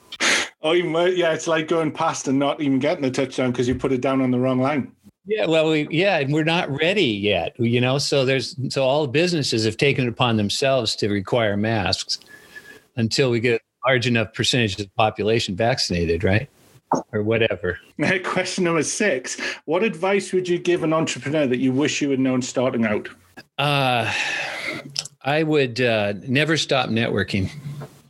[0.62, 3.92] Oh, yeah, it's like going past and not even getting a touchdown because you put
[3.92, 4.94] it down on the wrong line.
[5.26, 7.98] Yeah, well, we, yeah, and we're not ready yet, you know.
[7.98, 12.20] So there's so all businesses have taken it upon themselves to require masks
[12.96, 16.50] until we get a large enough percentage of the population vaccinated, right?
[17.12, 17.80] Or whatever.
[18.24, 22.20] Question number six What advice would you give an entrepreneur that you wish you had
[22.20, 23.10] known starting out?
[23.58, 24.12] Uh,
[25.22, 27.50] I would uh, never stop networking.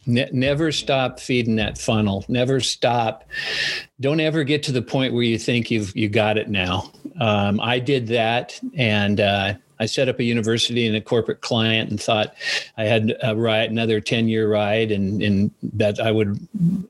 [0.06, 2.26] Ne- never stop feeding that funnel.
[2.28, 3.30] Never stop.
[4.00, 6.92] Don't ever get to the point where you think you've you got it now.
[7.20, 11.90] Um, I did that, and uh, I set up a university and a corporate client
[11.90, 12.34] and thought
[12.78, 16.40] I had a ride, another 10 year ride and, and that I would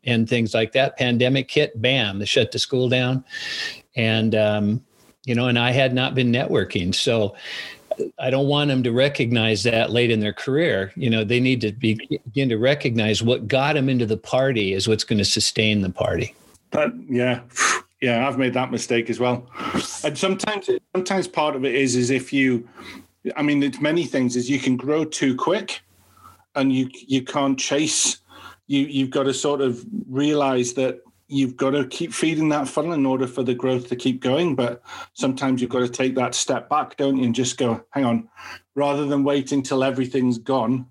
[0.03, 0.95] end things like that.
[0.95, 3.25] Pandemic hit, bam, they shut the school down.
[3.95, 4.85] And, um,
[5.25, 6.93] you know, and I had not been networking.
[6.93, 7.35] So
[8.19, 10.91] I don't want them to recognize that late in their career.
[10.95, 14.73] You know, they need to be, begin to recognize what got them into the party
[14.73, 16.35] is what's going to sustain the party.
[16.69, 17.41] But yeah,
[18.03, 19.47] yeah, I've made that mistake as well.
[20.03, 22.67] And sometimes, sometimes part of it is is if you,
[23.37, 24.35] I mean, it's many things.
[24.35, 25.81] Is you can grow too quick,
[26.53, 28.17] and you you can't chase.
[28.67, 32.91] You you've got to sort of realize that you've got to keep feeding that funnel
[32.91, 34.53] in order for the growth to keep going.
[34.53, 38.03] But sometimes you've got to take that step back, don't you, and just go, hang
[38.03, 38.27] on,
[38.75, 40.87] rather than waiting till everything's gone.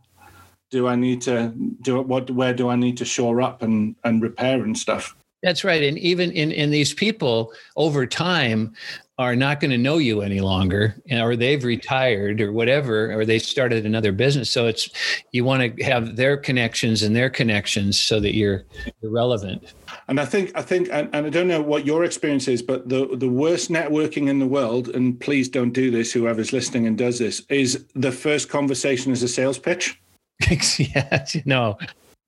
[0.71, 2.07] Do I need to do it?
[2.07, 2.31] What?
[2.31, 5.15] Where do I need to shore up and and repair and stuff?
[5.43, 5.83] That's right.
[5.83, 8.75] And even in, in these people over time
[9.19, 13.39] are not going to know you any longer, or they've retired or whatever, or they
[13.39, 14.51] started another business.
[14.51, 14.89] So it's
[15.33, 18.65] you want to have their connections and their connections so that you're,
[19.03, 19.75] relevant.
[20.09, 22.89] And I think I think and, and I don't know what your experience is, but
[22.89, 26.97] the the worst networking in the world, and please don't do this, whoever's listening and
[26.97, 30.01] does this, is the first conversation as a sales pitch.
[30.51, 31.77] yes, no,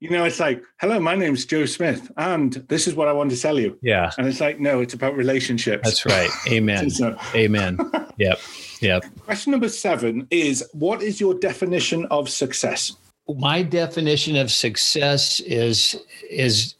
[0.04, 3.30] you know, it's like, hello, my name's Joe Smith, and this is what I want
[3.30, 3.78] to sell you.
[3.80, 4.10] Yeah.
[4.18, 5.82] And it's like, no, it's about relationships.
[5.82, 6.28] That's right.
[6.48, 6.90] Amen.
[6.90, 7.78] so, Amen.
[8.18, 8.38] Yep.
[8.82, 9.04] Yep.
[9.20, 12.92] Question number seven is what is your definition of success?
[13.26, 15.98] My definition of success is
[16.30, 16.74] is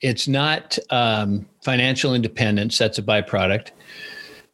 [0.00, 2.78] it's not um, financial independence.
[2.78, 3.72] That's a byproduct.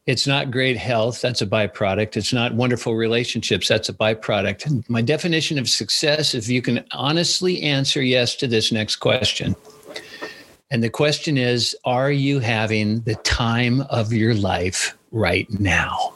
[0.07, 1.19] It's not great health.
[1.19, 2.15] That's a byproduct.
[2.15, 3.67] It's not wonderful relationships.
[3.67, 4.65] That's a byproduct.
[4.65, 9.53] And my definition of success, if you can honestly answer yes to this next question.
[10.71, 16.13] And the question is Are you having the time of your life right now?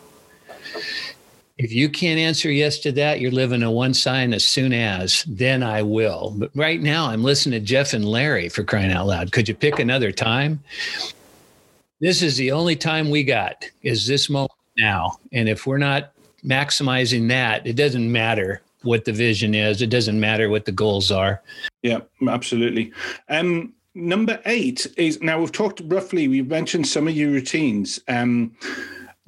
[1.58, 5.24] If you can't answer yes to that, you're living a one sign as soon as,
[5.28, 6.34] then I will.
[6.36, 9.32] But right now, I'm listening to Geoff and Larry for crying out loud.
[9.32, 10.64] Could you pick another time?
[12.02, 15.20] This is the only time we got, is this moment now.
[15.32, 16.12] And if we're not
[16.44, 21.12] maximizing that, it doesn't matter what the vision is, it doesn't matter what the goals
[21.12, 21.44] are.
[21.84, 22.92] Yeah, absolutely.
[23.30, 28.00] Um, number eight is now we've talked roughly, we've mentioned some of your routines.
[28.08, 28.56] Um,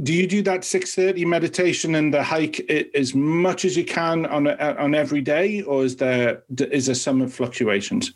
[0.01, 2.59] do you do that 6.30 meditation and the hike
[2.95, 7.27] as much as you can on on every day or is there is there some
[7.27, 8.11] fluctuations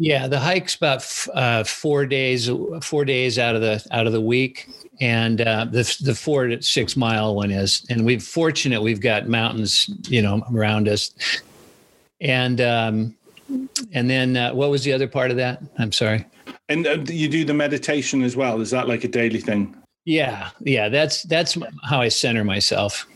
[0.00, 2.50] yeah the hike's about uh, four days
[2.82, 4.68] four days out of the out of the week.
[5.00, 9.28] And uh, the the four to six mile one is and we've fortunate we've got
[9.28, 11.12] mountains you know around us.
[12.20, 13.16] And um
[13.92, 15.62] and then uh, what was the other part of that?
[15.78, 16.24] I'm sorry.
[16.68, 18.60] And uh, you do the meditation as well.
[18.60, 19.76] Is that like a daily thing?
[20.04, 23.06] Yeah, yeah, that's that's how I center myself.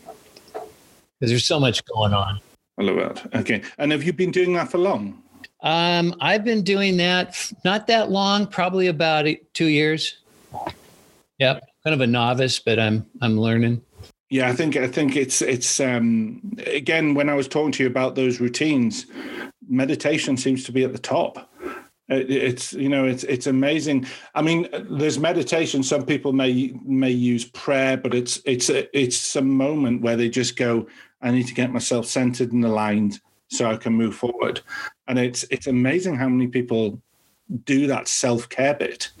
[0.53, 2.39] Because there's so much going on.
[2.77, 3.35] I love that.
[3.35, 5.21] Okay, and have you been doing that for long?
[5.65, 10.17] Um, I've been doing that not that long, probably about two years.
[11.39, 13.81] Yep, kind of a novice, but I'm I'm learning.
[14.29, 17.89] Yeah, I think I think it's it's um, again when I was talking to you
[17.89, 19.07] about those routines,
[19.67, 21.49] meditation seems to be at the top
[22.07, 24.05] it's you know it's it's amazing
[24.35, 29.49] i mean there's meditation some people may may use prayer but it's it's it's some
[29.49, 30.85] moment where they just go
[31.21, 34.61] i need to get myself centered and aligned so i can move forward
[35.07, 37.01] and it's it's amazing how many people
[37.63, 39.11] do that self-care bit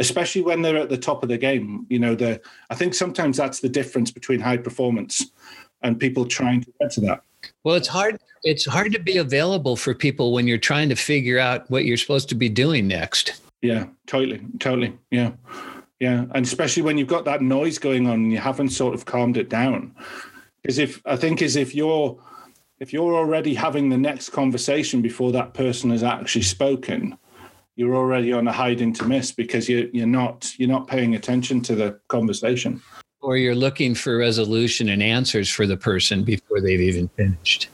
[0.00, 3.36] especially when they're at the top of the game you know the i think sometimes
[3.36, 5.30] that's the difference between high performance
[5.82, 7.22] and people trying to get to that
[7.64, 8.18] well, it's hard.
[8.42, 11.96] It's hard to be available for people when you're trying to figure out what you're
[11.96, 13.40] supposed to be doing next.
[13.60, 14.98] Yeah, totally, totally.
[15.10, 15.32] Yeah,
[15.98, 19.04] yeah, and especially when you've got that noise going on and you haven't sort of
[19.04, 19.94] calmed it down.
[20.62, 22.18] Because if I think is if you're
[22.80, 27.16] if you're already having the next conversation before that person has actually spoken,
[27.76, 31.60] you're already on a hiding to miss because you you're not you're not paying attention
[31.62, 32.80] to the conversation
[33.20, 37.68] or you're looking for resolution and answers for the person before they've even finished.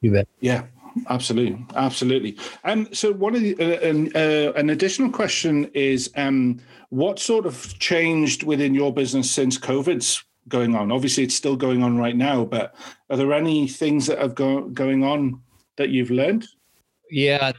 [0.00, 0.28] You bet.
[0.40, 0.64] Yeah,
[1.08, 2.38] absolutely, absolutely.
[2.64, 7.78] Um, so one of the uh, uh, an additional question is, um, what sort of
[7.78, 10.90] changed within your business since COVID's going on?
[10.92, 12.74] Obviously, it's still going on right now, but
[13.08, 15.40] are there any things that have go, going on
[15.76, 16.46] that you've learned?
[17.10, 17.52] Yeah,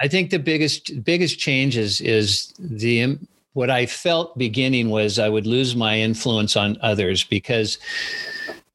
[0.00, 3.18] I think the biggest biggest change is is the
[3.52, 7.78] what I felt beginning was I would lose my influence on others because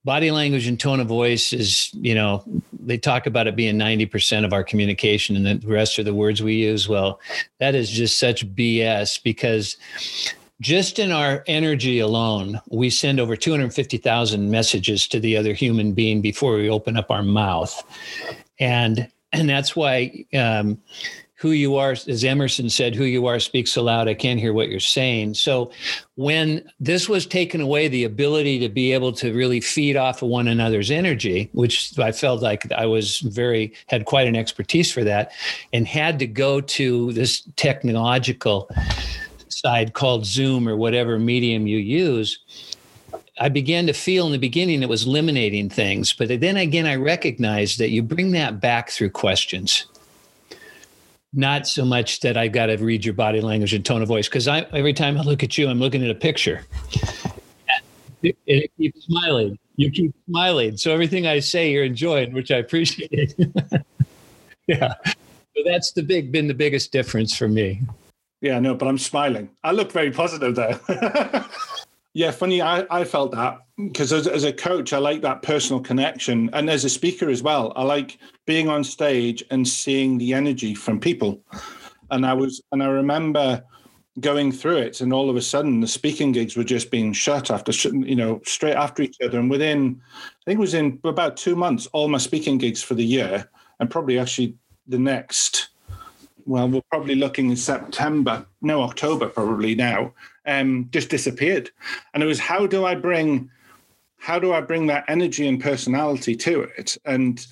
[0.06, 2.44] body language and tone of voice is, you know,
[2.80, 6.44] they talk about it being 90% of our communication and the rest are the words
[6.44, 6.88] we use.
[6.88, 7.20] Well,
[7.60, 9.78] that is just such BS because
[10.62, 16.22] just in our energy alone, we send over 250,000 messages to the other human being
[16.22, 17.84] before we open up our mouth.
[18.60, 20.80] And and that's why um,
[21.36, 24.54] who you are, as Emerson said, who you are speaks so loud, I can't hear
[24.54, 25.34] what you're saying.
[25.34, 25.72] So
[26.16, 30.30] when this was taken away, the ability to be able to really feed off of
[30.30, 35.04] one another's energy, which I felt like I was very, had quite an expertise for
[35.04, 35.34] that,
[35.74, 38.70] and had to go to this technological
[39.66, 42.40] side called Zoom or whatever medium you use.
[43.40, 46.96] I began to feel in the beginning it was eliminating things, but then again, I
[46.96, 49.86] recognized that you bring that back through questions
[51.36, 54.28] not so much that I've got to read your body language and tone of voice
[54.28, 56.66] because every time I look at you, I'm looking at a picture.
[58.24, 59.60] It, it keeps smiling.
[59.76, 63.36] You keep smiling, so everything I say you're enjoying, which I appreciate.
[64.68, 67.82] yeah, so that's the big been the biggest difference for me.
[68.42, 69.50] Yeah, no, but I'm smiling.
[69.64, 70.80] I look very positive there.
[72.14, 72.62] yeah, funny.
[72.62, 76.50] I, I felt that because as, as a coach, I like that personal connection.
[76.54, 80.76] And as a speaker as well, I like being on stage and seeing the energy
[80.76, 81.42] from people.
[82.12, 83.64] And I was, and I remember
[84.20, 87.52] going through it, and all of a sudden the speaking gigs were just being shut
[87.52, 89.40] after, you know, straight after each other.
[89.40, 92.94] And within, I think it was in about two months, all my speaking gigs for
[92.94, 94.56] the year, and probably actually
[94.88, 95.70] the next,
[96.46, 100.14] well, we're probably looking in September, no, October probably now,
[100.46, 101.72] um, just disappeared.
[102.14, 103.50] And it was, how do I bring
[104.26, 106.98] how do I bring that energy and personality to it?
[107.06, 107.46] And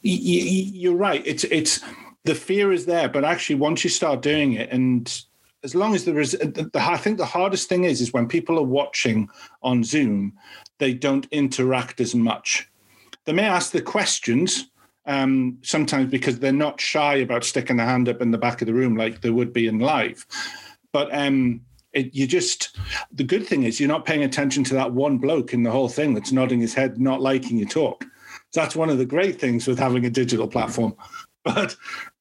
[0.00, 1.22] you're right.
[1.26, 1.80] It's it's
[2.24, 5.22] the fear is there, but actually, once you start doing it, and
[5.62, 8.26] as long as there is, the, the, I think the hardest thing is is when
[8.26, 9.28] people are watching
[9.62, 10.32] on Zoom,
[10.78, 12.68] they don't interact as much.
[13.26, 14.70] They may ask the questions
[15.08, 18.66] um, sometimes because they're not shy about sticking their hand up in the back of
[18.66, 20.26] the room like they would be in live.
[20.92, 22.76] But um, it, you just
[23.10, 25.88] the good thing is you're not paying attention to that one bloke in the whole
[25.88, 28.04] thing that's nodding his head, not liking your talk.
[28.52, 30.94] That's one of the great things with having a digital platform.
[31.44, 31.76] But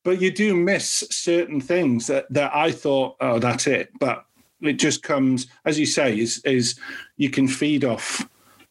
[0.06, 3.90] but you do miss certain things that, that I thought, oh, that's it.
[4.00, 4.24] But
[4.62, 6.80] it just comes, as you say, is is
[7.18, 8.26] you can feed off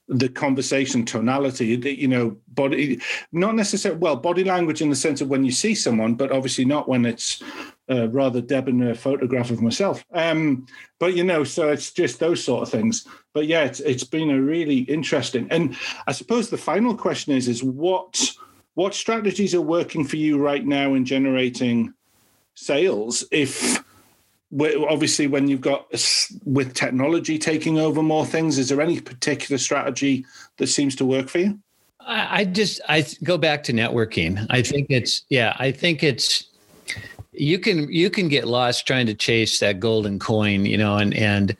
[0.09, 3.01] the conversation tonality that you know body
[3.33, 6.65] not necessarily well body language in the sense of when you see someone but obviously
[6.65, 7.43] not when it's
[7.89, 10.05] a rather debonair photograph of myself.
[10.13, 10.67] Um
[10.99, 13.07] but you know so it's just those sort of things.
[13.33, 15.77] But yeah it's it's been a really interesting and
[16.07, 18.33] i suppose the final question is is what
[18.75, 21.93] what strategies are working for you right now in generating
[22.55, 23.83] sales if
[24.89, 25.87] obviously when you've got
[26.45, 30.25] with technology taking over more things is there any particular strategy
[30.59, 31.59] that seems to work for you?
[32.01, 34.47] I just i go back to networking.
[34.51, 36.45] I think it's yeah i think it's
[37.33, 41.15] you can you can get lost trying to chase that golden coin you know and
[41.15, 41.57] and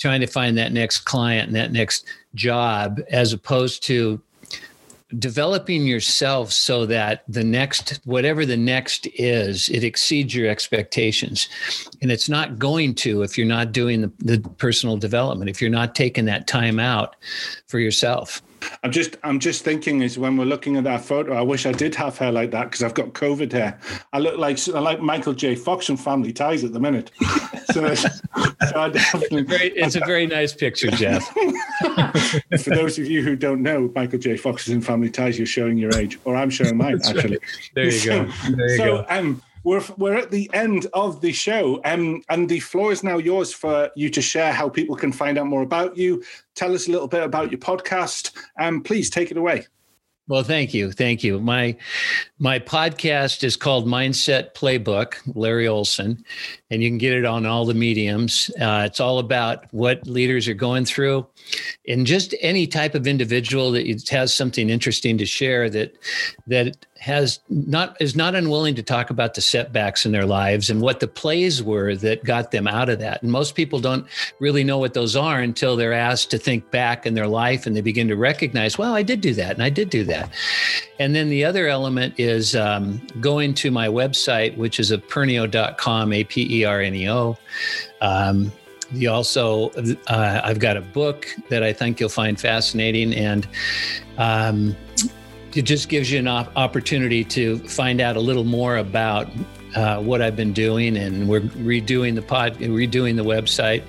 [0.00, 4.20] trying to find that next client and that next job as opposed to
[5.18, 11.48] developing yourself so that the next whatever the next is it exceeds your expectations.
[12.00, 15.70] And it's not going to if you're not doing the, the personal development if you're
[15.70, 17.16] not taking that time out
[17.66, 18.42] for yourself
[18.82, 21.72] I'm just I'm just thinking is when we're looking at that photo, I wish I
[21.72, 23.78] did have hair like that because I've got COVID hair.
[24.12, 25.54] I look like I like Michael J.
[25.54, 27.10] Fox and Family Ties at the minute.
[27.72, 28.10] So, so
[28.92, 31.26] it's, a very, it's a very nice picture, Geoff.
[32.60, 34.36] For those of you who don't know, Michael J.
[34.36, 35.38] Fox is in Family Ties.
[35.38, 37.38] You're showing your age, or I'm showing mine actually.
[37.38, 37.40] Right.
[37.74, 38.32] There you go.
[38.50, 39.06] There you so, go.
[39.08, 43.18] Um, we're we're at the end of the show, um, and the floor is now
[43.18, 46.22] yours for you to share how people can find out more about you.
[46.54, 49.66] Tell us a little bit about your podcast, and um, please take it away.
[50.28, 51.40] Well, thank you, thank you.
[51.40, 51.76] My
[52.38, 56.24] my podcast is called Mindset Playbook, Larry Olsen,
[56.70, 58.48] and you can get it on all the mediums.
[58.60, 61.26] Uh, it's all about what leaders are going through,
[61.88, 65.96] and just any type of individual that has something interesting to share that
[66.46, 70.80] that has not is not unwilling to talk about the setbacks in their lives and
[70.80, 73.20] what the plays were that got them out of that.
[73.24, 74.06] And most people don't
[74.38, 77.74] really know what those are until they're asked to think back in their life and
[77.74, 80.30] they begin to recognize, well, I did do that and I did do that.
[81.00, 86.22] And then the other element is um, going to my website, which is aperneo.com, A
[86.22, 87.36] P E R N E O.
[88.00, 88.52] Um,
[88.92, 89.70] you also,
[90.06, 93.12] uh, I've got a book that I think you'll find fascinating.
[93.12, 93.48] And
[94.18, 94.76] um,
[95.54, 99.28] it just gives you an op- opportunity to find out a little more about
[99.74, 103.82] uh, what I've been doing, and we're redoing the pod, redoing the website.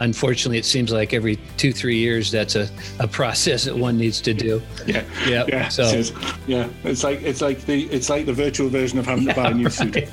[0.00, 2.68] Unfortunately, it seems like every two, three years, that's a,
[2.98, 4.60] a process that one needs to do.
[4.86, 5.44] Yeah, yeah.
[5.48, 6.12] yeah so, it's,
[6.46, 9.42] yeah, it's like it's like the it's like the virtual version of having yeah, to
[9.42, 9.72] buy a new right.
[9.72, 10.08] suit.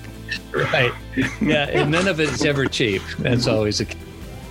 [0.73, 0.93] right.
[1.41, 3.01] Yeah, and none of it's ever cheap.
[3.19, 3.85] That's always a.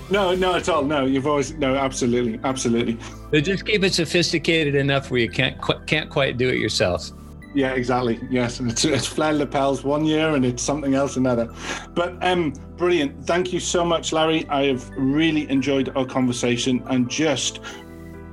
[0.09, 0.85] No, no, at all.
[0.85, 2.99] No, you've always no, absolutely, absolutely.
[3.31, 7.11] They just keep it sophisticated enough where you can't can't quite do it yourself.
[7.55, 8.21] Yeah, exactly.
[8.31, 11.53] Yes, and it's, it's flair lapels one year and it's something else another.
[11.95, 13.27] But um, brilliant.
[13.27, 14.47] Thank you so much, Larry.
[14.51, 17.61] I have really enjoyed our conversation and just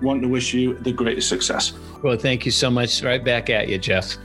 [0.02, 1.72] want to wish you the greatest success.
[2.04, 3.02] Well, thank you so much.
[3.02, 4.18] Right back at you, Geoff.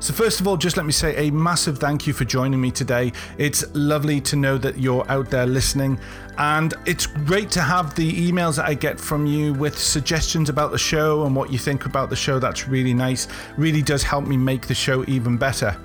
[0.00, 2.70] So, first of all, just let me say a massive thank you for joining me
[2.70, 3.12] today.
[3.36, 6.00] It's lovely to know that you're out there listening,
[6.38, 10.72] and it's great to have the emails that I get from you with suggestions about
[10.72, 12.38] the show and what you think about the show.
[12.38, 13.28] That's really nice,
[13.58, 15.76] really does help me make the show even better.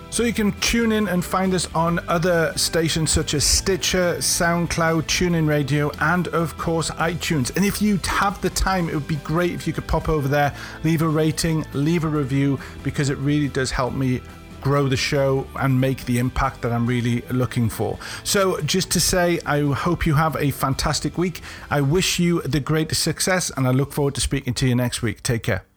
[0.10, 5.04] So you can tune in and find us on other stations such as Stitcher, SoundCloud,
[5.04, 7.56] TuneIn Radio, and of course iTunes.
[7.56, 10.28] And if you have the time, it would be great if you could pop over
[10.28, 14.22] there, leave a rating, leave a review, because it really does help me
[14.66, 18.00] grow the show and make the impact that I'm really looking for.
[18.24, 21.42] So, just to say, I hope you have a fantastic week.
[21.70, 25.04] I wish you the greatest success and I look forward to speaking to you next
[25.04, 25.22] week.
[25.22, 25.75] Take care.